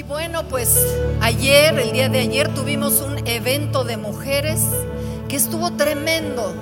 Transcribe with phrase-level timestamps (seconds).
[0.00, 4.62] Y bueno, pues ayer, el día de ayer, tuvimos un evento de mujeres
[5.28, 6.54] que estuvo tremendo.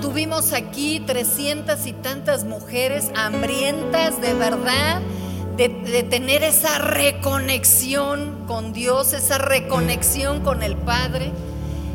[0.00, 5.00] Tuvimos aquí 300 y tantas mujeres hambrientas de verdad,
[5.56, 11.32] de, de, tener esa reconexión con Dios, esa reconexión con el Padre.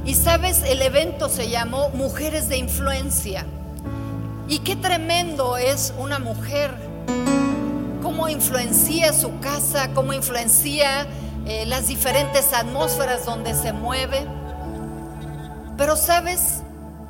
[0.03, 3.45] Y sabes, el evento se llamó Mujeres de Influencia.
[4.49, 6.92] Y qué tremendo es una mujer
[8.23, 11.05] cómo influencia su casa, cómo influencia
[11.45, 14.25] eh, las diferentes atmósferas donde se mueve.
[15.75, 16.61] Pero sabes,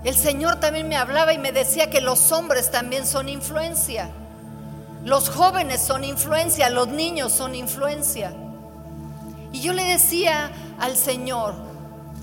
[0.03, 4.09] el Señor también me hablaba y me decía que los hombres también son influencia.
[5.05, 8.33] Los jóvenes son influencia, los niños son influencia.
[9.51, 10.49] Y yo le decía
[10.79, 11.53] al Señor,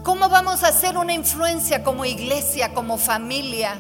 [0.03, 3.77] ¿cómo vamos a hacer una influencia como iglesia, como familia,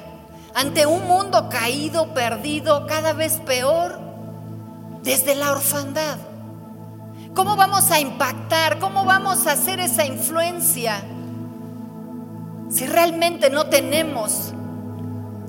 [0.54, 4.09] ante un mundo caído, perdido, cada vez peor?
[5.02, 6.18] Desde la orfandad.
[7.34, 8.78] ¿Cómo vamos a impactar?
[8.78, 11.00] ¿Cómo vamos a hacer esa influencia
[12.68, 14.52] si realmente no tenemos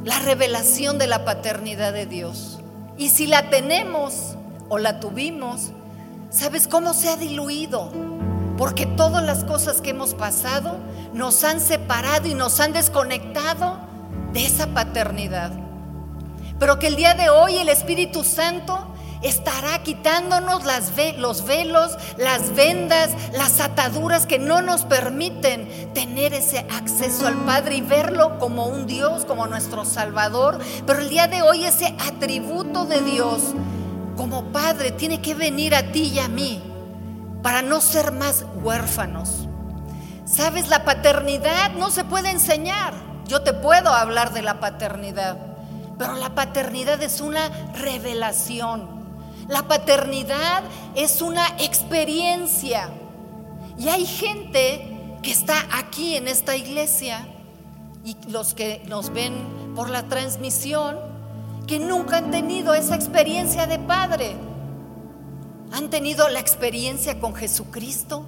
[0.03, 2.59] la revelación de la paternidad de Dios?
[2.97, 4.35] Y si la tenemos
[4.69, 5.71] o la tuvimos,
[6.30, 7.91] ¿sabes cómo se ha diluido?
[8.58, 10.77] Porque todas las cosas que hemos pasado
[11.13, 13.80] nos han separado y nos han desconectado
[14.33, 15.52] de esa paternidad.
[16.59, 18.91] Pero que el día de hoy el Espíritu Santo
[19.22, 27.27] estará quitándonos los velos, las vendas, las ataduras que no nos permiten tener ese acceso
[27.27, 30.59] al Padre y verlo como un Dios, como nuestro Salvador.
[30.86, 33.53] Pero el día de hoy ese atributo de Dios
[34.17, 36.61] como Padre tiene que venir a ti y a mí
[37.42, 39.47] para no ser más huérfanos.
[40.25, 42.94] Sabes, la paternidad no se puede enseñar.
[43.27, 45.38] Yo te puedo hablar de la paternidad,
[45.97, 49.00] pero la paternidad es una revelación.
[49.52, 50.63] La paternidad
[50.95, 52.89] es una experiencia.
[53.77, 57.27] Y hay gente que está aquí en esta iglesia
[58.05, 59.33] y los que nos ven
[59.76, 60.98] por la transmisión,
[61.67, 64.37] que nunca han tenido esa experiencia de padre.
[65.73, 68.23] Han tenido la experiencia con Jesucristo,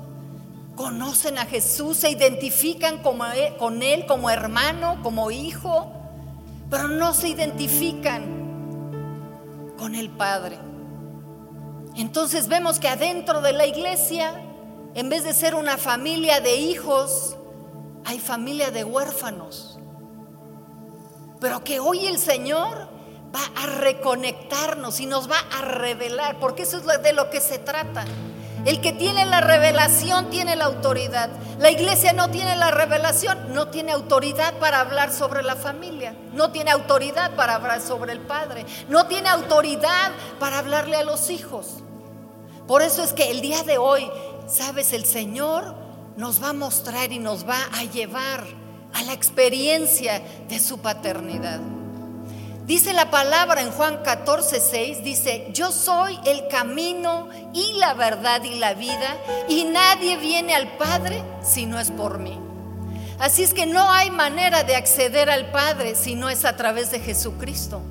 [0.76, 2.96] conocen a Jesús, se identifican
[3.36, 5.90] e, con Él como hermano, como hijo,
[6.70, 8.26] pero no se identifican
[9.78, 10.73] con el Padre.
[11.96, 14.42] Entonces vemos que adentro de la iglesia,
[14.96, 17.38] en vez de ser una familia de hijos,
[18.06, 19.80] hay familia de huérfanos.
[21.40, 22.90] Pero que hoy el Señor
[23.36, 27.60] va a reconectarnos y nos va a revelar, porque eso es de lo que se
[27.60, 28.06] trata.
[28.66, 31.30] El que tiene la revelación tiene la autoridad.
[31.60, 36.52] La iglesia no tiene la revelación, no tiene autoridad para hablar sobre la familia, no
[36.52, 41.84] tiene autoridad para hablar sobre el padre, no tiene autoridad para hablarle a los hijos.
[42.68, 44.10] Por eso es que el día de hoy,
[44.48, 45.76] sabes, el Señor
[46.16, 48.46] nos va a mostrar y nos va a llevar
[48.94, 51.60] a la experiencia de su paternidad.
[52.66, 58.42] Dice la palabra en Juan 14, 6, dice, yo soy el camino y la verdad
[58.44, 59.18] y la vida,
[59.50, 62.40] y nadie viene al Padre si no es por mí.
[63.20, 66.90] Así es que no hay manera de acceder al Padre si no es a través
[66.90, 67.82] de Jesucristo.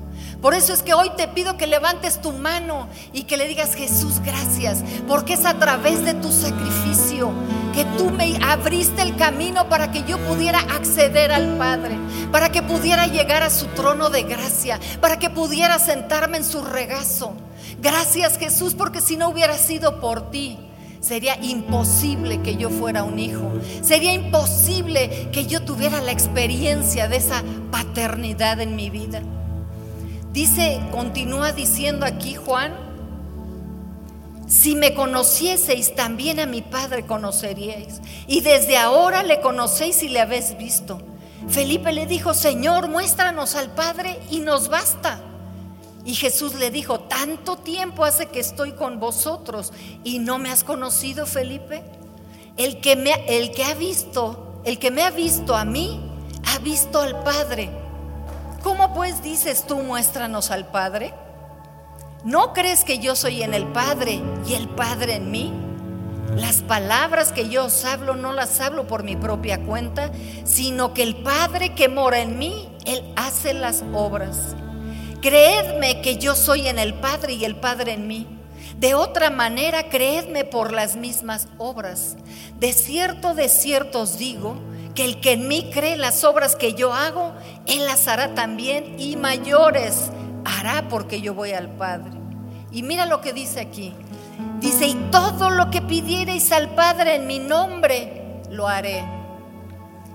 [0.41, 3.75] Por eso es que hoy te pido que levantes tu mano y que le digas,
[3.75, 7.31] Jesús, gracias, porque es a través de tu sacrificio
[7.73, 11.97] que tú me abriste el camino para que yo pudiera acceder al Padre,
[12.31, 16.63] para que pudiera llegar a su trono de gracia, para que pudiera sentarme en su
[16.63, 17.33] regazo.
[17.81, 20.57] Gracias Jesús, porque si no hubiera sido por ti,
[21.01, 23.51] sería imposible que yo fuera un hijo.
[23.81, 29.21] Sería imposible que yo tuviera la experiencia de esa paternidad en mi vida.
[30.31, 32.73] Dice, continúa diciendo aquí Juan,
[34.47, 38.01] si me conocieseis, también a mi Padre conoceríais.
[38.27, 41.01] Y desde ahora le conocéis y le habéis visto.
[41.47, 45.21] Felipe le dijo, Señor, muéstranos al Padre y nos basta.
[46.05, 49.71] Y Jesús le dijo, tanto tiempo hace que estoy con vosotros
[50.03, 51.83] y no me has conocido, Felipe.
[52.57, 56.01] El que me, el que ha visto, el que me ha visto a mí,
[56.53, 57.69] ha visto al Padre.
[58.61, 61.13] ¿Cómo pues dices tú, muéstranos al Padre?
[62.23, 65.51] ¿No crees que yo soy en el Padre y el Padre en mí?
[66.37, 70.09] Las palabras que yo os hablo no las hablo por mi propia cuenta,
[70.45, 74.55] sino que el Padre que mora en mí, Él hace las obras.
[75.21, 78.25] Creedme que yo soy en el Padre y el Padre en mí.
[78.77, 82.15] De otra manera, creedme por las mismas obras.
[82.57, 84.55] De cierto, de cierto os digo,
[84.95, 87.33] que el que en mí cree las obras que yo hago,
[87.65, 90.09] Él las hará también y mayores
[90.45, 92.11] hará porque yo voy al Padre.
[92.71, 93.93] Y mira lo que dice aquí.
[94.59, 99.03] Dice, y todo lo que pidiereis al Padre en mi nombre, lo haré.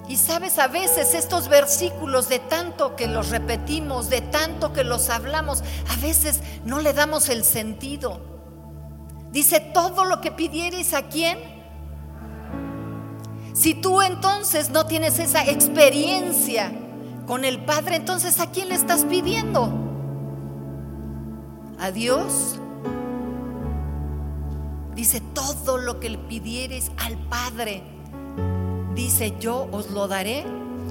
[0.08, 5.10] Y sabes, a veces estos versículos, de tanto que los repetimos, de tanto que los
[5.10, 8.20] hablamos, a veces no le damos el sentido.
[9.30, 11.38] Dice, todo lo que pidiereis a quién.
[13.52, 16.72] Si tú entonces no tienes esa experiencia
[17.26, 19.88] con el Padre, entonces ¿a quién le estás pidiendo?
[21.78, 22.58] ¿A Dios?
[24.94, 27.82] Dice, todo lo que le pidieres al Padre,
[28.94, 30.44] dice, yo os lo daré.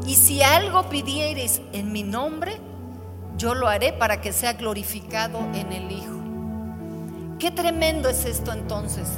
[0.05, 2.59] Y si algo pidieres en mi nombre,
[3.37, 6.17] yo lo haré para que sea glorificado en el Hijo.
[7.37, 9.09] Qué tremendo es esto entonces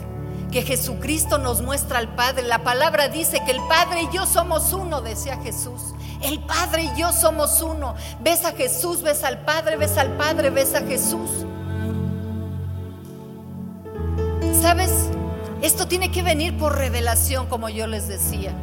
[0.51, 2.43] que Jesucristo nos muestra al Padre.
[2.43, 5.93] La palabra dice que el Padre y yo somos uno, decía Jesús.
[6.21, 7.95] El Padre y yo somos uno.
[8.21, 11.45] Ves a Jesús, ves al Padre, ves al Padre, ves a Jesús.
[14.69, 15.09] ¿Sabes?
[15.63, 18.53] Esto tiene que venir por revelación, como yo les decía.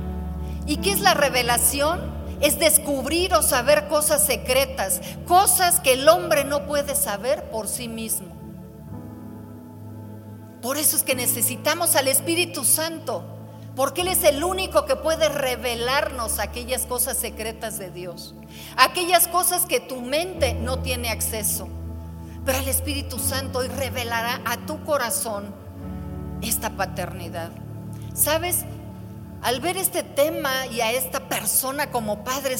[0.64, 2.00] ¿Y qué es la revelación?
[2.40, 7.88] Es descubrir o saber cosas secretas, cosas que el hombre no puede saber por sí
[7.88, 8.28] mismo.
[10.62, 13.24] Por eso es que necesitamos al Espíritu Santo,
[13.74, 18.36] porque Él es el único que puede revelarnos aquellas cosas secretas de Dios,
[18.76, 21.66] aquellas cosas que tu mente no tiene acceso.
[22.44, 25.65] Pero el Espíritu Santo hoy revelará a tu corazón
[26.42, 27.50] esta paternidad.
[28.14, 28.64] ¿Sabes?
[29.42, 32.56] Al ver este tema y a esta persona como padre,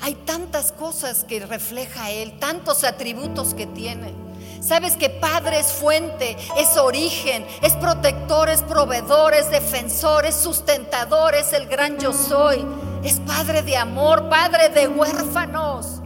[0.00, 4.24] hay tantas cosas que refleja Él, tantos atributos que tiene.
[4.60, 11.34] Sabes que Padre es fuente, es origen, es protector, es proveedor, es defensor, es sustentador,
[11.34, 12.64] es el gran yo soy.
[13.04, 16.00] Es Padre de amor, Padre de huérfanos.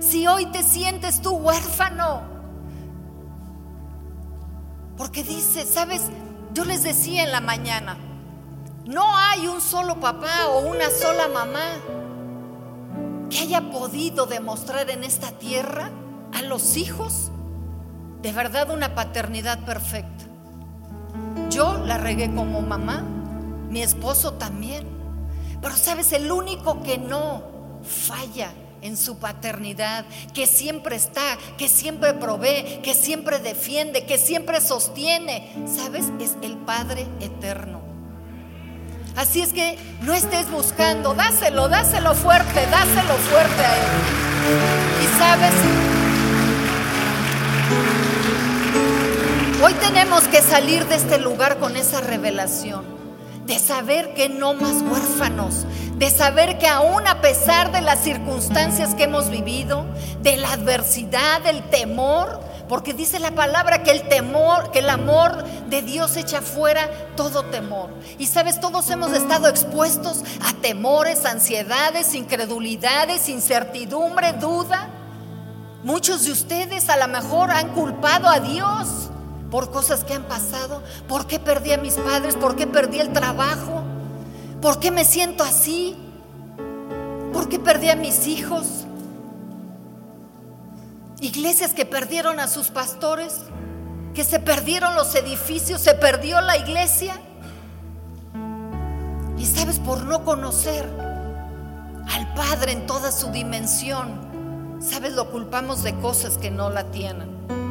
[0.00, 2.22] Si hoy te sientes tú huérfano,
[4.96, 6.02] porque dice, sabes,
[6.52, 7.96] yo les decía en la mañana,
[8.84, 11.76] no hay un solo papá o una sola mamá
[13.30, 15.90] que haya podido demostrar en esta tierra
[16.32, 17.30] a los hijos
[18.22, 20.24] de verdad una paternidad perfecta.
[21.50, 23.02] Yo la regué como mamá,
[23.68, 24.86] mi esposo también.
[25.60, 27.42] Pero sabes, el único que no
[27.82, 34.60] falla en su paternidad, que siempre está, que siempre provee, que siempre defiende, que siempre
[34.60, 36.06] sostiene, ¿sabes?
[36.20, 37.80] Es el Padre eterno.
[39.16, 43.92] Así es que no estés buscando, dáselo, dáselo fuerte, dáselo fuerte a Él.
[45.02, 45.52] Y sabes,
[49.64, 52.84] Hoy tenemos que salir de este lugar con esa revelación,
[53.46, 55.66] de saber que no más huérfanos,
[55.96, 59.84] de saber que aún a pesar de las circunstancias que hemos vivido,
[60.20, 65.44] de la adversidad, del temor, porque dice la palabra que el temor, que el amor
[65.68, 67.90] de Dios echa fuera todo temor.
[68.18, 74.88] Y sabes, todos hemos estado expuestos a temores, ansiedades, incredulidades, incertidumbre, duda.
[75.82, 79.11] Muchos de ustedes a lo mejor han culpado a Dios
[79.52, 80.82] por cosas que han pasado.
[81.06, 82.34] ¿Por qué perdí a mis padres?
[82.36, 83.82] ¿Por qué perdí el trabajo?
[84.62, 85.94] ¿Por qué me siento así?
[87.34, 88.86] ¿Por qué perdí a mis hijos?
[91.20, 93.40] Iglesias que perdieron a sus pastores,
[94.14, 97.20] que se perdieron los edificios, se perdió la iglesia.
[99.36, 100.88] Y sabes, por no conocer
[102.08, 107.61] al Padre en toda su dimensión, sabes, lo culpamos de cosas que no la tienen.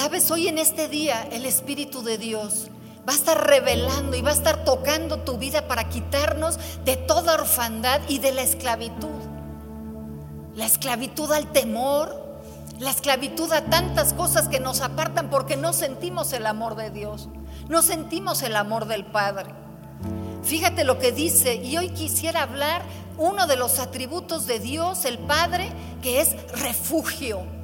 [0.00, 2.68] Sabes, hoy en este día el Espíritu de Dios
[3.06, 7.34] va a estar revelando y va a estar tocando tu vida para quitarnos de toda
[7.34, 9.10] orfandad y de la esclavitud.
[10.54, 12.40] La esclavitud al temor,
[12.78, 17.28] la esclavitud a tantas cosas que nos apartan porque no sentimos el amor de Dios,
[17.68, 19.50] no sentimos el amor del Padre.
[20.42, 22.80] Fíjate lo que dice, y hoy quisiera hablar
[23.18, 27.59] uno de los atributos de Dios, el Padre, que es refugio.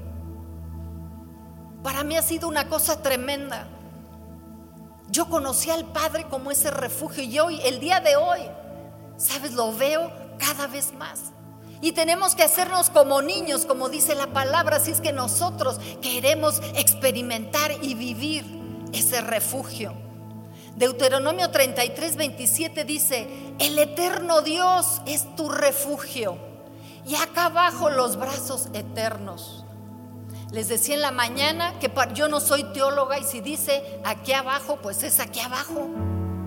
[1.87, 3.69] Para mí ha sido una cosa tremenda.
[5.09, 8.41] Yo conocí al Padre como ese refugio y hoy, el día de hoy,
[9.17, 11.31] sabes, lo veo cada vez más.
[11.81, 16.61] Y tenemos que hacernos como niños, como dice la palabra, si es que nosotros queremos
[16.75, 18.45] experimentar y vivir
[18.93, 19.95] ese refugio.
[20.75, 23.29] Deuteronomio 33, 27 dice,
[23.61, 26.37] el eterno Dios es tu refugio.
[27.07, 29.66] Y acá abajo los brazos eternos.
[30.51, 34.79] Les decía en la mañana que yo no soy teóloga y si dice aquí abajo,
[34.81, 35.89] pues es aquí abajo,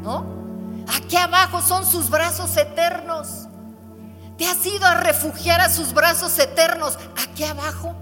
[0.01, 0.39] ¿no?
[0.95, 3.47] Aquí abajo son sus brazos eternos.
[4.37, 7.93] Te has ido a refugiar a sus brazos eternos aquí abajo.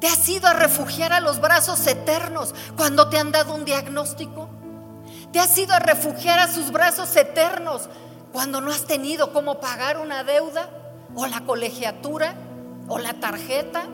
[0.00, 4.50] ¿Te has ido a refugiar a los brazos eternos cuando te han dado un diagnóstico?
[5.32, 7.88] ¿Te has ido a refugiar a sus brazos eternos
[8.32, 10.68] cuando no has tenido cómo pagar una deuda
[11.14, 12.34] o la colegiatura
[12.88, 13.84] o la tarjeta?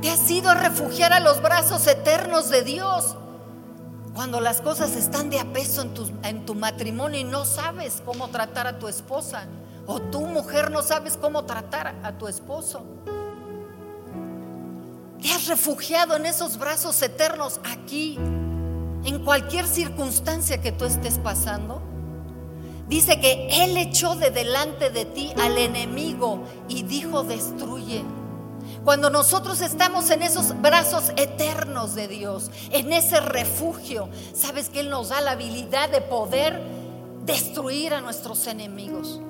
[0.00, 3.16] ¿Te has ido a refugiar a los brazos eternos de Dios
[4.14, 8.02] cuando las cosas están de a peso en tu, en tu matrimonio y no sabes
[8.04, 9.46] cómo tratar a tu esposa?
[9.86, 12.82] O tu mujer no sabes cómo tratar a tu esposo.
[15.20, 18.16] Te has refugiado en esos brazos eternos aquí,
[19.04, 21.82] en cualquier circunstancia que tú estés pasando.
[22.88, 28.02] Dice que Él echó de delante de ti al enemigo y dijo, destruye.
[28.84, 34.90] Cuando nosotros estamos en esos brazos eternos de Dios, en ese refugio, sabes que Él
[34.90, 36.62] nos da la habilidad de poder
[37.24, 39.20] destruir a nuestros enemigos,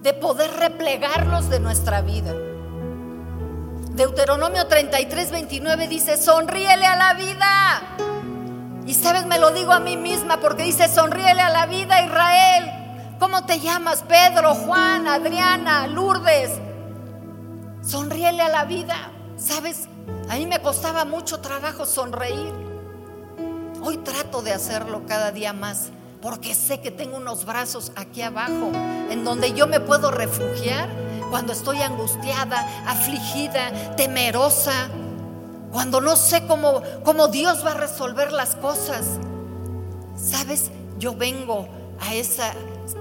[0.00, 2.34] de poder replegarlos de nuestra vida.
[3.90, 7.96] Deuteronomio 33, 29 dice, sonríele a la vida.
[8.86, 12.70] Y sabes, me lo digo a mí misma porque dice, sonríele a la vida, Israel.
[13.18, 14.02] ¿Cómo te llamas?
[14.08, 16.50] Pedro, Juan, Adriana, Lourdes.
[17.82, 19.10] Sonríele a la vida.
[19.36, 19.88] ¿Sabes?
[20.28, 22.52] A mí me costaba mucho trabajo sonreír.
[23.82, 28.70] Hoy trato de hacerlo cada día más porque sé que tengo unos brazos aquí abajo
[29.10, 30.88] en donde yo me puedo refugiar
[31.30, 34.88] cuando estoy angustiada, afligida, temerosa,
[35.72, 39.18] cuando no sé cómo, cómo Dios va a resolver las cosas.
[40.16, 40.70] ¿Sabes?
[40.98, 41.68] Yo vengo
[42.00, 42.52] a esa,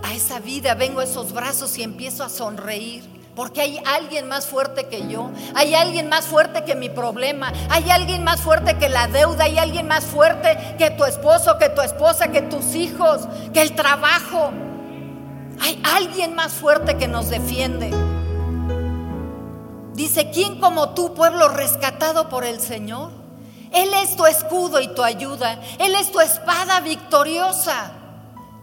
[0.04, 3.19] a esa vida, vengo a esos brazos y empiezo a sonreír.
[3.40, 7.90] Porque hay alguien más fuerte que yo, hay alguien más fuerte que mi problema, hay
[7.90, 11.80] alguien más fuerte que la deuda, hay alguien más fuerte que tu esposo, que tu
[11.80, 14.52] esposa, que tus hijos, que el trabajo.
[15.62, 17.90] Hay alguien más fuerte que nos defiende.
[19.94, 23.12] Dice, ¿quién como tú, pueblo rescatado por el Señor?
[23.72, 25.62] Él es tu escudo y tu ayuda.
[25.78, 27.94] Él es tu espada victoriosa.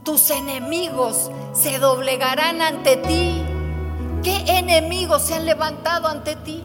[0.04, 3.45] Tus enemigos se doblegarán ante ti.
[4.26, 6.64] ¿Qué enemigos se han levantado ante ti?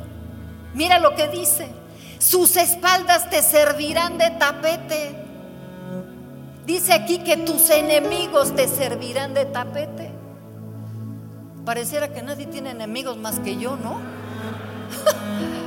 [0.74, 1.72] Mira lo que dice.
[2.18, 5.16] Sus espaldas te servirán de tapete.
[6.66, 10.12] Dice aquí que tus enemigos te servirán de tapete.
[11.64, 14.00] Pareciera que nadie tiene enemigos más que yo, ¿no?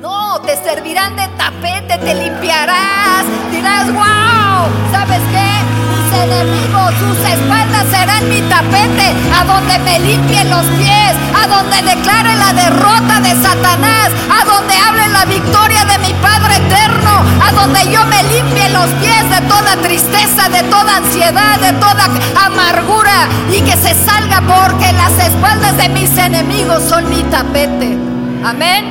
[0.00, 3.24] No, te servirán de tapete, te limpiarás.
[3.50, 5.95] Dirás, wow, ¿sabes qué?
[6.06, 11.82] Mis enemigos, sus espaldas serán mi tapete, a donde me limpien los pies, a donde
[11.82, 17.50] declare la derrota de Satanás, a donde hable la victoria de mi Padre eterno, a
[17.50, 22.08] donde yo me limpie los pies de toda tristeza, de toda ansiedad, de toda
[22.44, 27.98] amargura y que se salga porque las espaldas de mis enemigos son mi tapete.
[28.44, 28.84] Amén.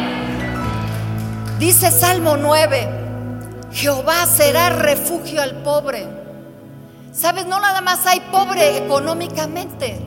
[1.59, 2.89] Dice Salmo 9,
[3.71, 6.24] Jehová será refugio al pobre.
[7.15, 9.97] Sabes, no nada más hay pobre económicamente,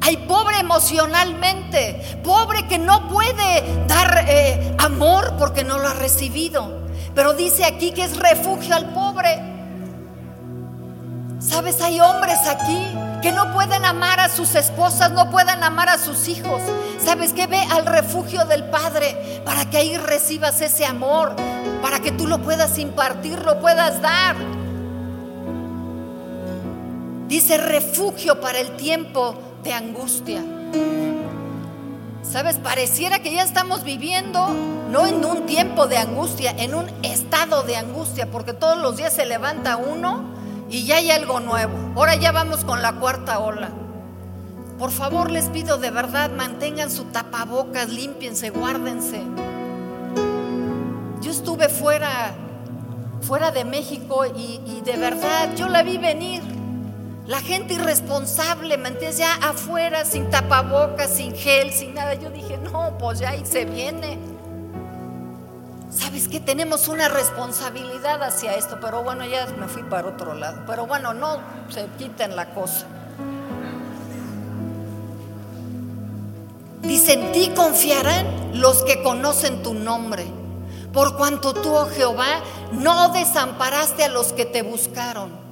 [0.00, 6.86] hay pobre emocionalmente, pobre que no puede dar eh, amor porque no lo ha recibido.
[7.16, 9.42] Pero dice aquí que es refugio al pobre.
[11.40, 15.98] Sabes, hay hombres aquí que no pueden amar a sus esposas, no pueden amar a
[15.98, 16.62] sus hijos.
[17.04, 21.34] Sabes que ve al refugio del Padre para que ahí recibas ese amor,
[21.82, 24.36] para que tú lo puedas impartir, lo puedas dar.
[27.28, 30.44] Dice refugio para el tiempo de angustia.
[32.22, 34.48] Sabes, pareciera que ya estamos viviendo
[34.90, 39.12] no en un tiempo de angustia, en un estado de angustia, porque todos los días
[39.14, 40.24] se levanta uno
[40.70, 41.72] y ya hay algo nuevo.
[41.96, 43.70] Ahora ya vamos con la cuarta ola.
[44.78, 49.22] Por favor, les pido de verdad, mantengan su tapabocas, límpiense, guárdense.
[51.22, 52.34] Yo estuve fuera,
[53.22, 56.55] fuera de México y, y de verdad yo la vi venir.
[57.26, 59.18] La gente irresponsable, ¿me entiendes?
[59.18, 62.14] Ya afuera, sin tapabocas, sin gel, sin nada.
[62.14, 64.18] Yo dije, no, pues ya ahí se viene.
[65.90, 70.62] ¿Sabes que Tenemos una responsabilidad hacia esto, pero bueno, ya me fui para otro lado.
[70.66, 72.86] Pero bueno, no se quiten la cosa.
[76.82, 80.26] Dice, en ti confiarán los que conocen tu nombre,
[80.92, 82.40] por cuanto tú, oh Jehová,
[82.70, 85.45] no desamparaste a los que te buscaron.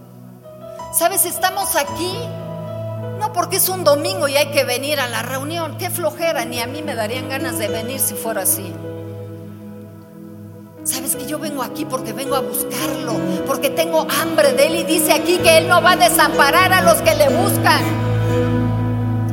[0.95, 1.25] ¿Sabes?
[1.25, 2.15] Estamos aquí,
[3.19, 6.61] no porque es un domingo y hay que venir a la reunión, qué flojera, ni
[6.61, 8.73] a mí me darían ganas de venir si fuera así.
[10.85, 14.85] Sabes que yo vengo aquí porque vengo a buscarlo, porque tengo hambre de Él y
[14.85, 17.83] dice aquí que Él no va a desamparar a los que le buscan,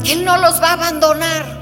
[0.04, 1.62] que Él no los va a abandonar.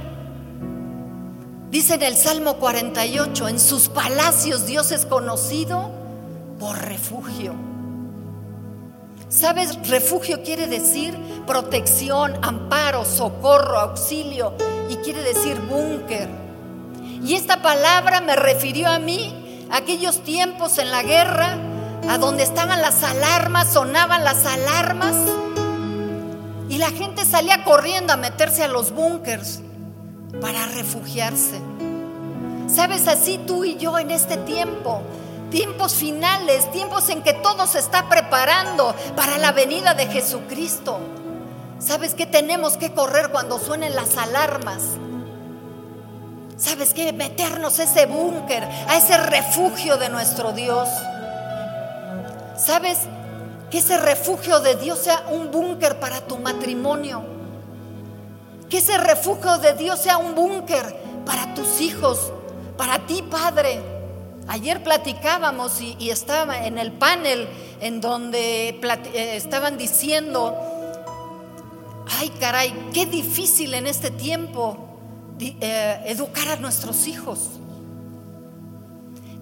[1.71, 5.91] Dice en el Salmo 48, en sus palacios Dios es conocido
[6.57, 7.68] por refugio.
[9.29, 9.87] ¿Sabes?
[9.87, 14.53] Refugio quiere decir protección, amparo, socorro, auxilio
[14.89, 16.27] y quiere decir búnker.
[17.23, 21.57] Y esta palabra me refirió a mí, aquellos tiempos en la guerra,
[22.09, 25.15] a donde estaban las alarmas, sonaban las alarmas
[26.69, 29.61] y la gente salía corriendo a meterse a los búnkers
[30.41, 31.59] para refugiarse.
[32.67, 35.01] Sabes, así tú y yo en este tiempo,
[35.49, 40.99] tiempos finales, tiempos en que todo se está preparando para la venida de Jesucristo.
[41.79, 44.83] ¿Sabes que tenemos que correr cuando suenen las alarmas?
[46.57, 47.13] ¿Sabes qué?
[47.13, 50.89] Meternos a ese búnker, a ese refugio de nuestro Dios.
[52.57, 52.99] ¿Sabes?
[53.71, 57.23] Que ese refugio de Dios sea un búnker para tu matrimonio.
[58.69, 62.33] Que ese refugio de Dios sea un búnker para tus hijos,
[62.75, 63.81] para ti, Padre.
[64.49, 67.47] Ayer platicábamos y, estaba en el panel
[67.81, 70.57] en donde eh, estaban diciendo,
[72.17, 74.75] ay caray, qué difícil en este tiempo
[75.39, 77.59] eh, educar a nuestros hijos.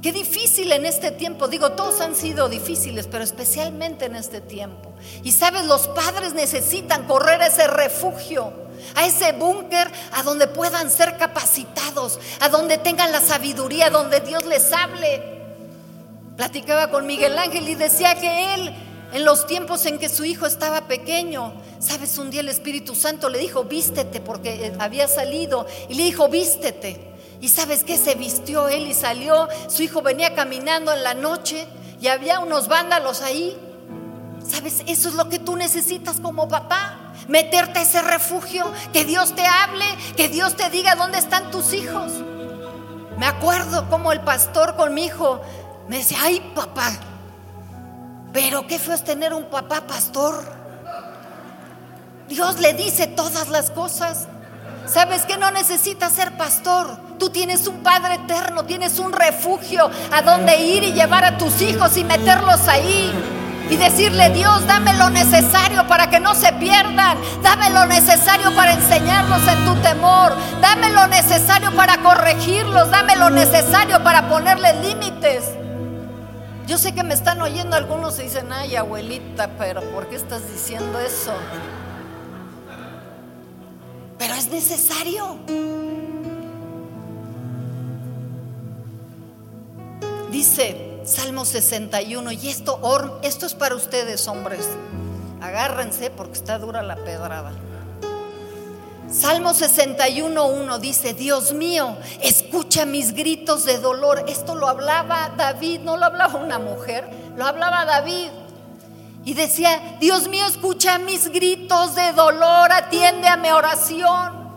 [0.01, 4.93] Qué difícil en este tiempo, digo, todos han sido difíciles, pero especialmente en este tiempo.
[5.23, 8.53] Y sabes, los padres necesitan correr a ese refugio,
[8.95, 14.45] a ese búnker, a donde puedan ser capacitados, a donde tengan la sabiduría, donde Dios
[14.45, 15.37] les hable.
[16.35, 18.75] Platicaba con Miguel Ángel y decía que él,
[19.13, 23.29] en los tiempos en que su hijo estaba pequeño, sabes, un día el Espíritu Santo
[23.29, 27.15] le dijo, vístete, porque había salido, y le dijo, vístete.
[27.39, 29.47] Y sabes que se vistió él y salió.
[29.67, 31.67] Su hijo venía caminando en la noche
[32.01, 33.55] y había unos vándalos ahí.
[34.47, 34.81] ¿Sabes?
[34.87, 37.06] Eso es lo que tú necesitas como papá.
[37.27, 41.73] Meterte a ese refugio, que Dios te hable, que Dios te diga dónde están tus
[41.73, 42.11] hijos.
[43.17, 45.41] Me acuerdo como el pastor con mi hijo
[45.87, 46.91] me decía, ay papá,
[48.33, 50.43] pero qué fue es tener un papá pastor.
[52.27, 54.27] Dios le dice todas las cosas.
[54.85, 56.97] ¿Sabes que no necesitas ser pastor?
[57.19, 61.61] Tú tienes un Padre eterno, tienes un refugio a donde ir y llevar a tus
[61.61, 63.11] hijos y meterlos ahí.
[63.69, 67.17] Y decirle, Dios, dame lo necesario para que no se pierdan.
[67.43, 70.33] Dame lo necesario para enseñarlos en tu temor.
[70.61, 72.89] Dame lo necesario para corregirlos.
[72.89, 75.51] Dame lo necesario para ponerles límites.
[76.65, 80.41] Yo sé que me están oyendo algunos y dicen, ay abuelita, pero ¿por qué estás
[80.51, 81.33] diciendo eso?
[84.17, 85.37] Pero es necesario.
[90.29, 92.81] Dice Salmo 61, y esto,
[93.21, 94.67] esto es para ustedes, hombres.
[95.39, 97.53] Agárrense porque está dura la pedrada.
[99.09, 104.25] Salmo 61.1 dice, Dios mío, escucha mis gritos de dolor.
[104.27, 108.27] Esto lo hablaba David, no lo hablaba una mujer, lo hablaba David.
[109.23, 114.51] Y decía, Dios mío, escucha mis gritos de dolor, atiende a mi oración.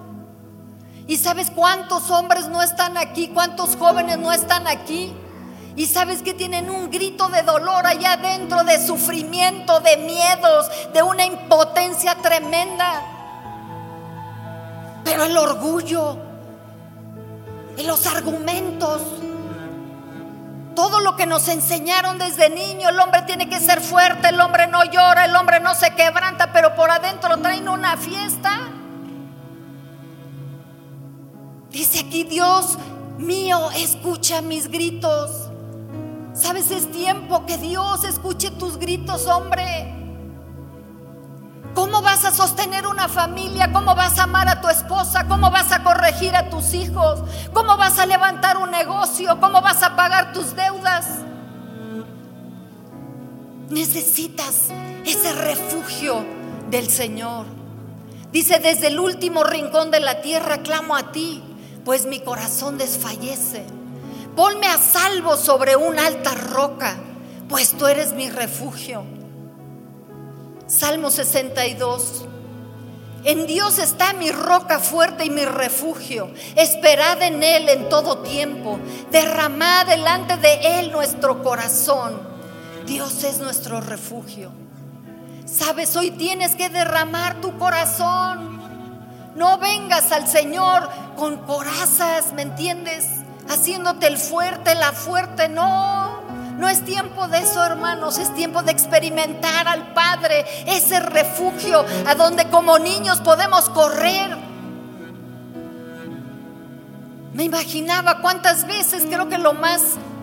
[1.07, 3.29] ¿Y sabes cuántos hombres no están aquí?
[3.29, 5.15] ¿Cuántos jóvenes no están aquí?
[5.81, 11.03] Y sabes que tienen un grito de dolor allá adentro, de sufrimiento, de miedos, de
[11.03, 13.03] una impotencia tremenda.
[15.03, 16.19] Pero el orgullo,
[17.83, 19.01] los argumentos,
[20.77, 24.67] todo lo que nos enseñaron desde niño, el hombre tiene que ser fuerte, el hombre
[24.67, 28.69] no llora, el hombre no se quebranta, pero por adentro traen una fiesta.
[31.71, 32.77] Dice aquí Dios
[33.17, 35.50] mío, escucha mis gritos.
[36.33, 36.71] ¿Sabes?
[36.71, 39.97] Es tiempo que Dios escuche tus gritos, hombre.
[41.75, 43.73] ¿Cómo vas a sostener una familia?
[43.73, 45.27] ¿Cómo vas a amar a tu esposa?
[45.29, 47.21] ¿Cómo vas a corregir a tus hijos?
[47.53, 49.39] ¿Cómo vas a levantar un negocio?
[49.41, 51.07] ¿Cómo vas a pagar tus deudas?
[53.69, 54.69] Necesitas
[55.05, 56.25] ese refugio
[56.71, 57.47] del Señor.
[58.33, 61.43] Dice, desde el último rincón de la tierra clamo a ti,
[61.85, 63.80] pues mi corazón desfallece.
[64.37, 66.97] Ponme a salvo sobre una alta roca,
[67.49, 69.05] pues tú eres mi refugio.
[70.67, 72.27] Salmo 62.
[73.25, 76.33] En Dios está mi roca fuerte y mi refugio.
[76.57, 78.79] Esperad en Él en todo tiempo.
[79.11, 82.19] Derramad delante de Él nuestro corazón.
[82.87, 84.53] Dios es nuestro refugio.
[85.45, 88.61] Sabes, hoy tienes que derramar tu corazón.
[89.35, 93.20] No vengas al Señor con corazas, ¿me entiendes?
[93.51, 95.49] Haciéndote el fuerte, la fuerte.
[95.49, 96.21] No,
[96.57, 102.15] no es tiempo de eso, hermanos, es tiempo de experimentar al Padre, ese refugio a
[102.15, 104.37] donde como niños podemos correr.
[107.33, 109.83] Me imaginaba cuántas veces, creo que lo más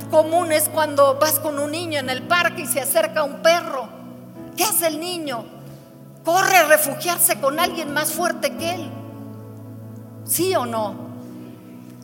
[0.09, 3.89] común es cuando vas con un niño en el parque y se acerca un perro.
[4.55, 5.43] ¿Qué hace el niño?
[6.23, 8.91] Corre a refugiarse con alguien más fuerte que él.
[10.23, 11.06] ¿Sí o no?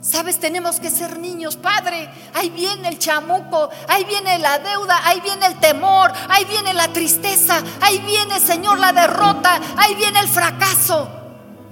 [0.04, 2.10] Sabes, tenemos que ser niños, Padre.
[2.34, 6.90] Ahí viene el chamuco, ahí viene la deuda, ahí viene el temor, ahí viene la
[6.90, 11.10] tristeza, ahí viene, Señor, la derrota, ahí viene el fracaso.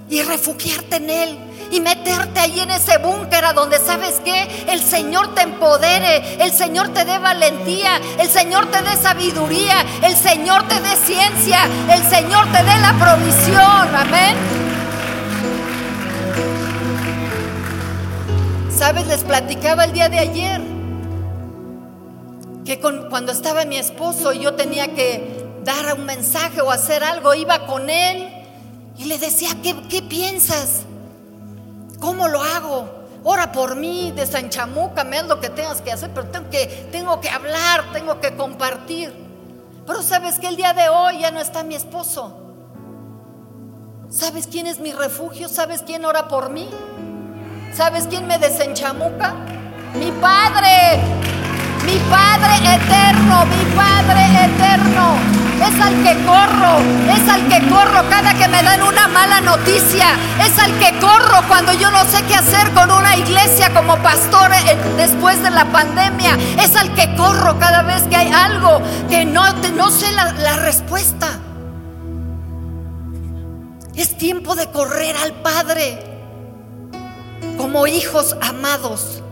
[0.08, 1.38] Y refugiarte en Él
[1.70, 6.52] y meterte ahí en ese búnker a donde sabes que el Señor te empodere, el
[6.52, 12.02] Señor te dé valentía, el Señor te dé sabiduría, el Señor te dé ciencia, el
[12.08, 13.94] Señor te dé la provisión.
[13.94, 14.61] Amén.
[18.82, 20.60] Sabes, les platicaba el día de ayer
[22.64, 27.32] que cuando estaba mi esposo y yo tenía que dar un mensaje o hacer algo,
[27.32, 28.28] iba con él
[28.98, 30.80] y le decía, ¿qué, piensas?
[32.00, 32.88] ¿Cómo lo hago?
[33.22, 37.30] Ora por mí, desanchamúcame, haz lo que tengas que hacer, pero tengo que, tengo que
[37.30, 39.14] hablar, tengo que compartir.
[39.86, 42.36] Pero sabes que el día de hoy ya no está mi esposo.
[44.08, 45.48] ¿Sabes quién es mi refugio?
[45.48, 46.68] ¿Sabes quién ora por mí?
[47.74, 49.32] ¿Sabes quién me desenchamuca?
[49.94, 51.00] Mi Padre,
[51.86, 55.16] mi Padre eterno, mi Padre eterno.
[55.56, 56.80] Es al que corro,
[57.14, 60.18] es al que corro cada que me dan una mala noticia.
[60.44, 64.50] Es al que corro cuando yo no sé qué hacer con una iglesia como pastor
[64.98, 66.36] después de la pandemia.
[66.60, 70.56] Es al que corro cada vez que hay algo que no, no sé la, la
[70.56, 71.28] respuesta.
[73.94, 76.11] Es tiempo de correr al Padre
[77.56, 79.22] como hijos amados.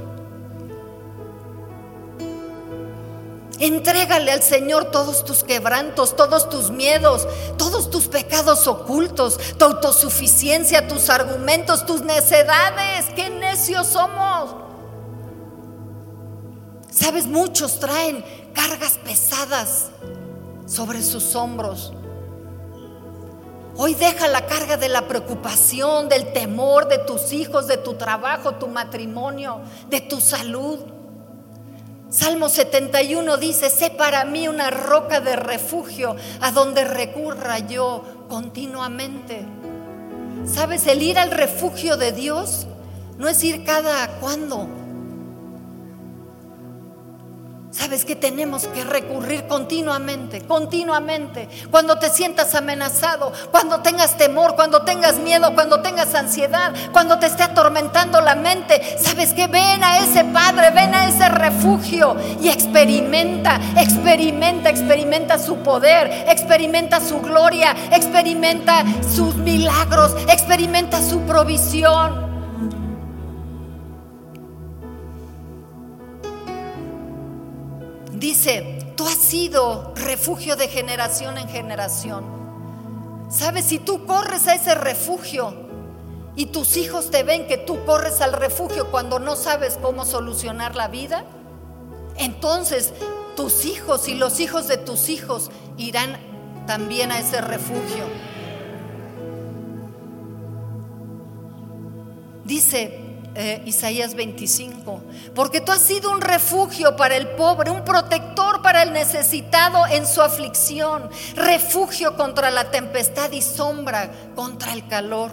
[3.61, 7.29] Entrégale al Señor todos tus quebrantos, todos tus miedos,
[7.59, 13.05] todos tus pecados ocultos, tu autosuficiencia, tus argumentos, tus necedades.
[13.15, 14.57] ¡Qué necios somos!
[16.91, 19.91] Sabes, muchos traen cargas pesadas
[20.67, 21.93] sobre sus hombros.
[23.83, 28.57] Hoy deja la carga de la preocupación, del temor de tus hijos, de tu trabajo,
[28.57, 30.81] tu matrimonio, de tu salud.
[32.11, 39.47] Salmo 71 dice, sé para mí una roca de refugio a donde recurra yo continuamente.
[40.45, 40.87] ¿Sabes?
[40.87, 42.67] El ir al refugio de Dios
[43.17, 44.69] no es ir cada cuando,
[47.81, 51.49] Sabes que tenemos que recurrir continuamente, continuamente.
[51.71, 57.25] Cuando te sientas amenazado, cuando tengas temor, cuando tengas miedo, cuando tengas ansiedad, cuando te
[57.25, 62.51] esté atormentando la mente, sabes que ven a ese Padre, ven a ese refugio y
[62.51, 72.30] experimenta, experimenta, experimenta su poder, experimenta su gloria, experimenta sus milagros, experimenta su provisión.
[78.21, 82.23] Dice, tú has sido refugio de generación en generación.
[83.31, 83.65] ¿Sabes?
[83.65, 85.55] Si tú corres a ese refugio
[86.37, 90.77] y tus hijos te ven que tú corres al refugio cuando no sabes cómo solucionar
[90.77, 91.25] la vida,
[92.19, 92.93] entonces
[93.37, 96.19] tus hijos y los hijos de tus hijos irán
[96.67, 98.05] también a ese refugio.
[102.45, 103.00] Dice,
[103.35, 105.03] eh, Isaías 25,
[105.35, 110.05] porque tú has sido un refugio para el pobre, un protector para el necesitado en
[110.07, 115.31] su aflicción, refugio contra la tempestad y sombra contra el calor.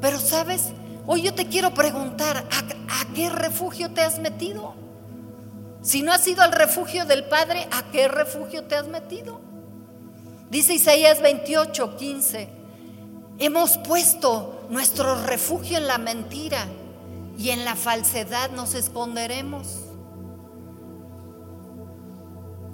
[0.00, 0.72] Pero sabes,
[1.06, 4.74] hoy yo te quiero preguntar, ¿a, qué refugio te has metido?
[5.82, 9.40] Si no has ido al refugio del Padre, ¿a qué refugio te has metido?
[10.50, 12.48] Dice Isaías 28, 15.
[13.38, 16.66] Hemos puesto nuestro refugio en la mentira
[17.38, 19.84] y en la falsedad nos esconderemos.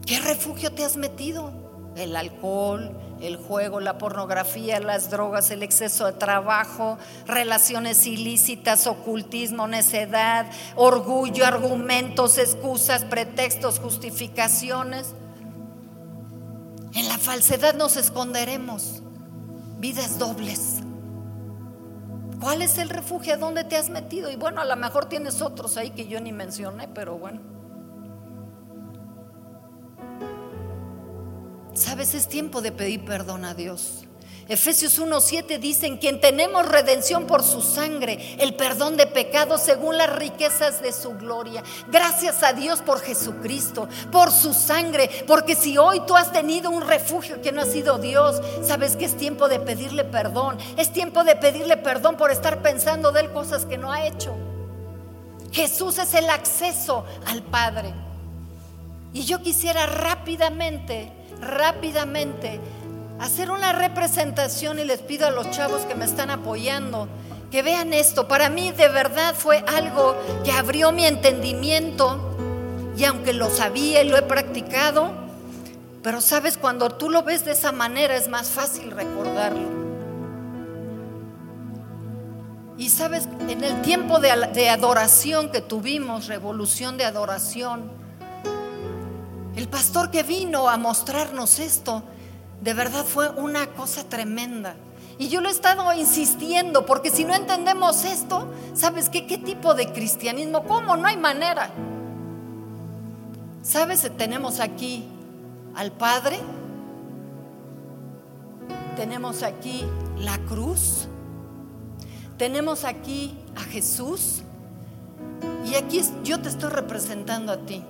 [0.07, 1.53] ¿Qué refugio te has metido?
[1.97, 9.69] El alcohol, el juego, la pornografía, las drogas, el exceso de trabajo, relaciones ilícitas, ocultismo,
[9.69, 15.15] necedad, orgullo, argumentos, excusas, pretextos, justificaciones.
[16.95, 19.03] En la falsedad nos esconderemos
[19.79, 20.74] vidas dobles.
[22.45, 23.33] ¿Cuál es el refugio?
[23.33, 24.31] ¿A dónde te has metido?
[24.31, 27.41] Y bueno, a lo mejor tienes otros ahí que yo ni mencioné, pero bueno.
[31.73, 34.04] Sabes, es tiempo de pedir perdón a Dios.
[34.47, 39.97] Efesios 1.7 dice, en quien tenemos redención por su sangre, el perdón de pecados según
[39.97, 41.63] las riquezas de su gloria.
[41.89, 46.83] Gracias a Dios por Jesucristo, por su sangre, porque si hoy tú has tenido un
[46.83, 50.59] refugio que no ha sido Dios, sabes que es tiempo de pedirle perdón.
[50.77, 54.35] Es tiempo de pedirle perdón por estar pensando de él cosas que no ha hecho.
[55.53, 57.95] Jesús es el acceso al Padre.
[59.15, 62.61] Y yo quisiera rápidamente, rápidamente
[63.21, 67.09] hacer una representación y les pido a los chavos que me están apoyando
[67.51, 68.27] que vean esto.
[68.27, 72.37] Para mí de verdad fue algo que abrió mi entendimiento
[72.97, 75.13] y aunque lo sabía y lo he practicado,
[76.03, 79.85] pero sabes, cuando tú lo ves de esa manera es más fácil recordarlo.
[82.77, 84.31] Y sabes, en el tiempo de,
[84.69, 87.91] adoración que tuvimos, revolución de adoración,
[89.55, 92.03] el pastor que vino a mostrarnos esto,
[92.65, 94.75] de verdad fue una cosa tremenda.
[95.19, 99.27] Y yo lo he estado insistiendo, porque si no entendemos esto, ¿sabes qué?
[99.27, 100.65] ¿Qué tipo de cristianismo?
[100.65, 100.97] ¿Cómo?
[100.97, 101.71] No hay manera.
[103.63, 104.11] ¿Sabes?
[104.17, 105.05] Tenemos aquí
[105.77, 106.41] al Padre,
[108.97, 109.85] tenemos aquí
[110.19, 111.07] la cruz,
[112.39, 114.43] tenemos aquí a Jesús,
[115.67, 117.85] y aquí yo te estoy representando a ti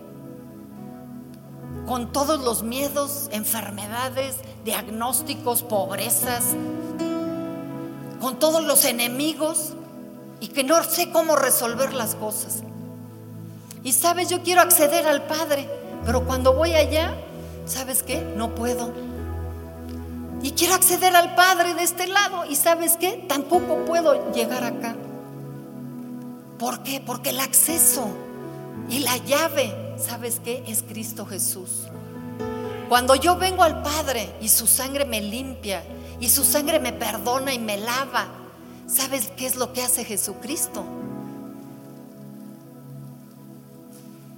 [1.86, 6.56] con todos los miedos, enfermedades, diagnósticos, pobrezas,
[8.20, 9.74] con todos los enemigos
[10.40, 12.62] y que no sé cómo resolver las cosas.
[13.82, 15.68] Y sabes, yo quiero acceder al Padre,
[16.06, 17.14] pero cuando voy allá,
[17.66, 18.20] ¿sabes qué?
[18.34, 18.92] No puedo.
[20.42, 23.24] Y quiero acceder al Padre de este lado y ¿sabes qué?
[23.28, 24.96] Tampoco puedo llegar acá.
[26.58, 27.02] ¿Por qué?
[27.04, 28.08] Porque el acceso
[28.88, 30.64] y la llave ¿sabes qué?
[30.66, 31.88] Es Cristo Jesús.
[32.88, 35.82] Cuando yo vengo al Padre y su sangre me limpia
[36.20, 38.26] y su sangre me perdona y me lava,
[38.86, 40.84] ¿sabes qué es lo que hace Jesucristo?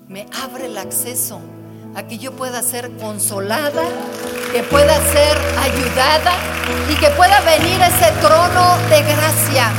[0.08, 1.40] Me abre el acceso
[1.96, 3.82] a que yo pueda ser consolada,
[4.52, 6.32] que pueda ser ayudada
[6.90, 9.72] y que pueda venir a ese trono de gracia,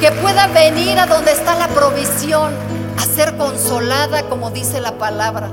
[0.00, 2.52] que pueda venir a donde está la provisión,
[3.00, 5.50] a ser consolada como dice la palabra,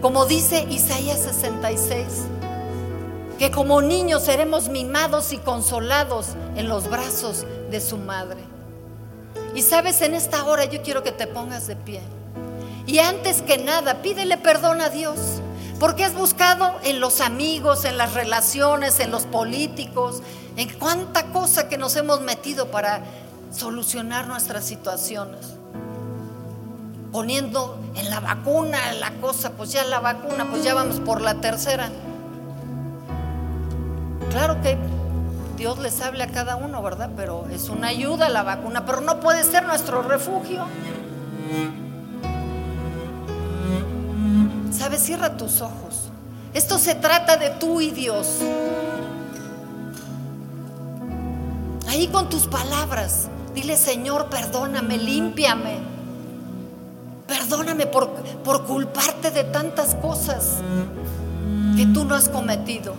[0.00, 2.06] como dice Isaías 66,
[3.38, 8.40] que como niños seremos mimados y consolados en los brazos de su madre.
[9.54, 12.00] Y sabes, en esta hora yo quiero que te pongas de pie.
[12.86, 15.18] Y antes que nada, pídele perdón a Dios.
[15.78, 20.22] Porque has buscado en los amigos, en las relaciones, en los políticos,
[20.56, 23.02] en cuánta cosa que nos hemos metido para
[23.50, 25.56] solucionar nuestras situaciones
[27.12, 31.40] poniendo en la vacuna la cosa, pues ya la vacuna, pues ya vamos por la
[31.40, 31.90] tercera.
[34.30, 34.76] Claro que
[35.56, 37.10] Dios les hable a cada uno, ¿verdad?
[37.16, 40.66] Pero es una ayuda la vacuna, pero no puede ser nuestro refugio.
[44.70, 45.02] ¿Sabes?
[45.02, 46.10] Cierra tus ojos.
[46.52, 48.40] Esto se trata de tú y Dios.
[51.88, 55.95] Ahí con tus palabras, dile Señor, perdóname, límpiame.
[57.26, 58.08] Perdóname por,
[58.44, 60.58] por culparte de tantas cosas
[61.76, 62.94] que tú no has cometido.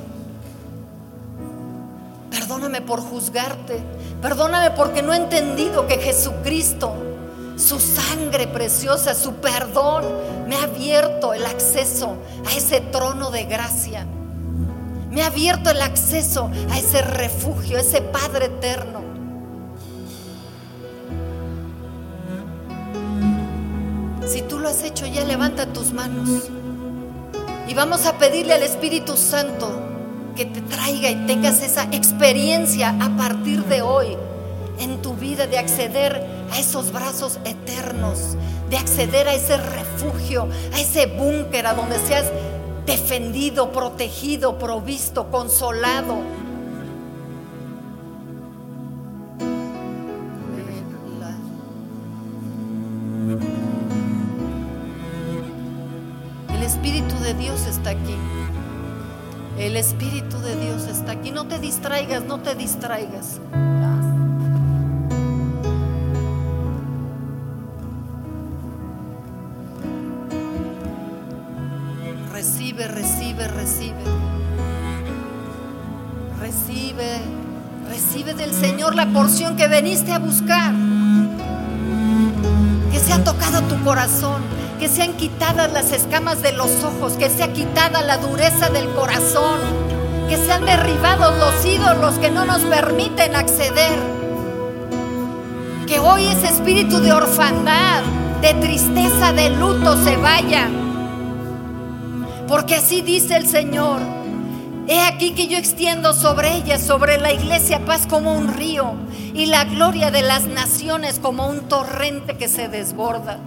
[2.29, 3.81] Perdóname por juzgarte.
[4.21, 6.93] Perdóname porque no he entendido que Jesucristo,
[7.55, 10.05] su sangre preciosa, su perdón,
[10.47, 14.05] me ha abierto el acceso a ese trono de gracia.
[15.09, 19.06] Me ha abierto el acceso a ese refugio, a ese Padre eterno.
[24.27, 26.49] Si tú lo has hecho ya, levanta tus manos.
[27.67, 29.71] Y vamos a pedirle al Espíritu Santo
[30.35, 34.17] que te traiga y tengas esa experiencia a partir de hoy
[34.79, 38.35] en tu vida de acceder a esos brazos eternos,
[38.69, 42.25] de acceder a ese refugio, a ese búnker a donde seas
[42.85, 46.17] defendido, protegido, provisto, consolado
[59.57, 61.31] El Espíritu de Dios está aquí.
[61.31, 63.39] No te distraigas, no te distraigas.
[72.31, 73.95] Recibe, recibe, recibe.
[76.39, 77.21] Recibe,
[77.89, 80.73] recibe del Señor la porción que veniste a buscar.
[82.91, 87.29] Que se ha tocado tu corazón que sean quitadas las escamas de los ojos, que
[87.29, 89.59] sea quitada la dureza del corazón,
[90.29, 93.97] que sean derribados los ídolos que no nos permiten acceder.
[95.87, 98.03] Que hoy ese espíritu de orfandad,
[98.41, 100.69] de tristeza, de luto se vaya.
[102.47, 103.99] Porque así dice el Señor.
[104.89, 108.93] He aquí que yo extiendo sobre ella, sobre la iglesia, paz como un río
[109.33, 113.39] y la gloria de las naciones como un torrente que se desborda.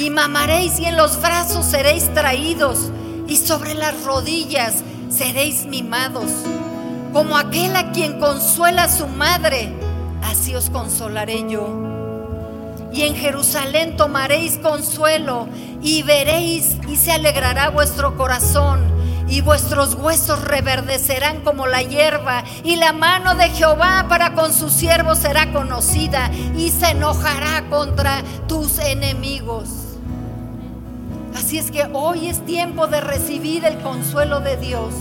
[0.00, 2.90] Y mamaréis y en los brazos seréis traídos
[3.28, 4.76] y sobre las rodillas
[5.10, 6.30] seréis mimados.
[7.12, 9.70] Como aquel a quien consuela su madre,
[10.22, 11.68] así os consolaré yo.
[12.94, 15.48] Y en Jerusalén tomaréis consuelo
[15.82, 18.80] y veréis y se alegrará vuestro corazón
[19.28, 24.72] y vuestros huesos reverdecerán como la hierba, y la mano de Jehová para con sus
[24.72, 29.89] siervos será conocida, y se enojará contra tus enemigos.
[31.50, 34.94] Así es que hoy es tiempo de recibir el consuelo de Dios.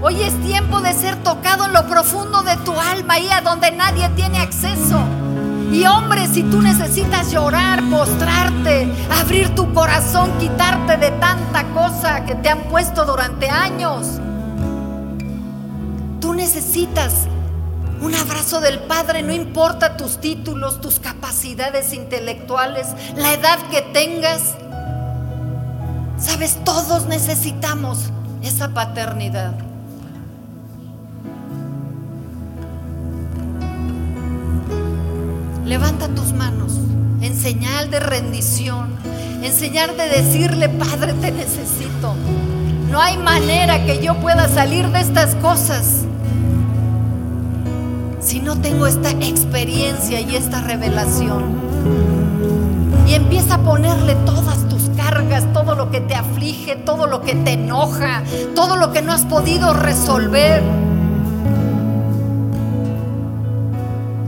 [0.00, 3.72] Hoy es tiempo de ser tocado en lo profundo de tu alma, ahí a donde
[3.72, 5.00] nadie tiene acceso.
[5.72, 8.86] Y hombre, si tú necesitas llorar, postrarte,
[9.20, 14.20] abrir tu corazón, quitarte de tanta cosa que te han puesto durante años,
[16.20, 17.26] tú necesitas
[18.00, 24.54] un abrazo del Padre, no importa tus títulos, tus capacidades intelectuales, la edad que tengas.
[26.22, 27.98] Sabes, todos necesitamos
[28.42, 29.54] esa paternidad.
[35.64, 36.78] Levanta tus manos
[37.20, 38.94] en señal de rendición,
[39.42, 42.14] en señal de decirle, Padre, te necesito.
[42.88, 46.04] No hay manera que yo pueda salir de estas cosas
[48.20, 51.42] si no tengo esta experiencia y esta revelación.
[53.08, 54.68] Y empieza a ponerle todas
[55.02, 58.22] cargas, todo lo que te aflige, todo lo que te enoja,
[58.54, 60.62] todo lo que no has podido resolver.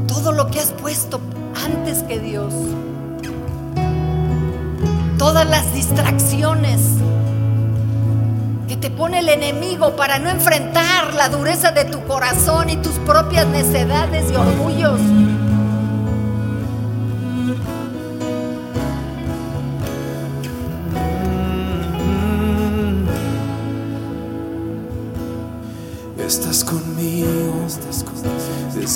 [0.08, 1.20] Todo lo que has puesto
[1.64, 2.52] antes que Dios.
[5.18, 6.80] Todas las distracciones
[8.68, 12.94] que te pone el enemigo para no enfrentar la dureza de tu corazón y tus
[13.00, 15.00] propias necedades y orgullos.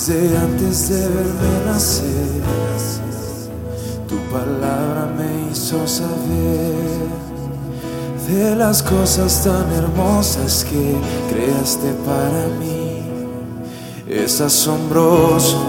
[0.09, 2.43] Desde antes de verme nacer.
[4.09, 7.09] Tu palabra me hizo saber
[8.27, 10.97] de las cosas tan hermosas que
[11.31, 13.03] creaste para mí.
[14.09, 15.61] Es asombroso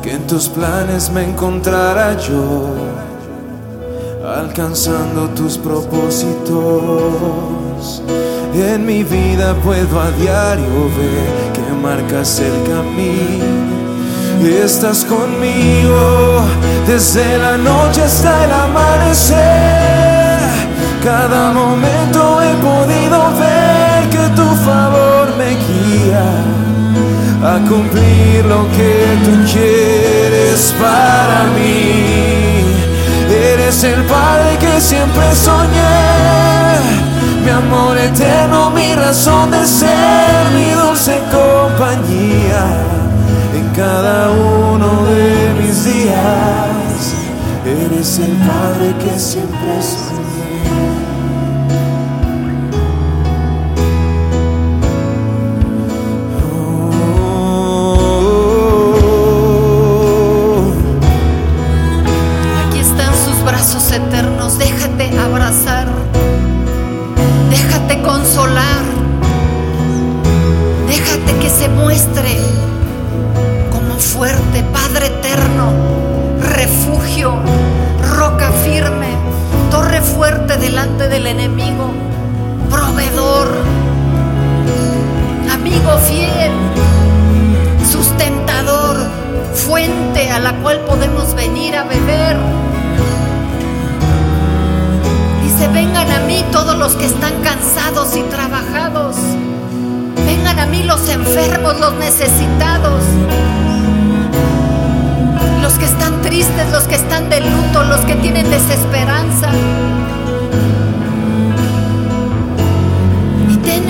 [0.00, 2.68] que en tus planes me encontrara yo,
[4.24, 6.42] alcanzando tus propósitos.
[8.54, 11.53] En mi vida puedo a diario ver
[11.84, 13.74] marcas el camino.
[14.64, 16.42] Estás conmigo
[16.86, 20.38] desde la noche hasta el amanecer.
[21.02, 26.26] Cada momento he podido ver que tu favor me guía
[27.52, 28.92] a cumplir lo que
[29.24, 32.64] tú quieres para mí.
[33.52, 37.13] Eres el Padre que siempre soñé
[37.54, 42.64] amor eterno, mi razón de ser, mi dulce compañía
[43.54, 47.14] en cada uno de mis días.
[47.64, 50.03] Eres el Padre que siempre soñé.
[80.14, 81.90] Fuerte delante del enemigo,
[82.70, 83.48] proveedor,
[85.52, 86.52] amigo fiel,
[87.90, 88.96] sustentador,
[89.54, 92.36] fuente a la cual podemos venir a beber.
[95.42, 99.16] Dice, vengan a mí todos los que están cansados y trabajados.
[100.26, 103.02] Vengan a mí los enfermos, los necesitados.
[105.60, 109.50] Los que están tristes, los que están de luto, los que tienen desesperanza.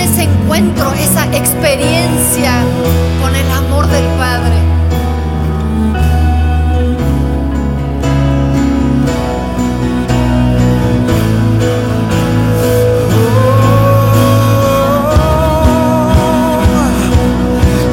[0.05, 2.53] ese encuentro, esa experiencia
[3.23, 4.55] con el amor del Padre.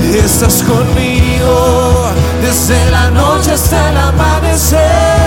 [0.04, 2.10] Oh, estás conmigo
[2.42, 5.21] desde la noche hasta el amanecer.